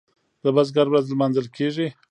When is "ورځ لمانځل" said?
0.89-1.47